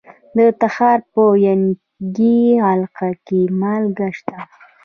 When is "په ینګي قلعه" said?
1.11-3.09